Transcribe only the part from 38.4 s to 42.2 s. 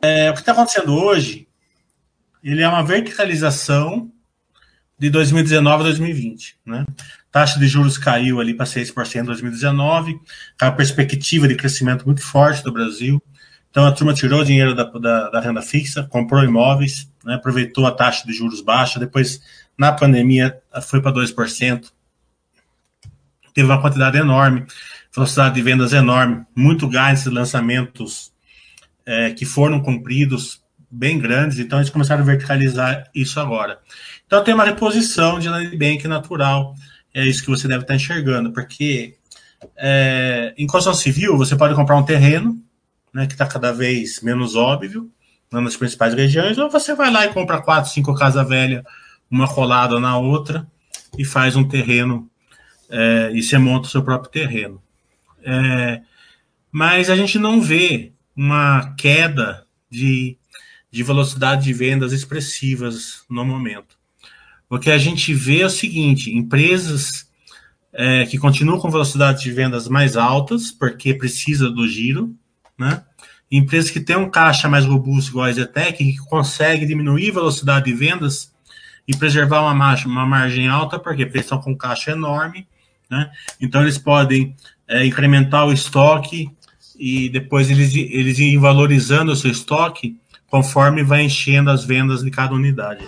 porque é, em construção civil você pode comprar um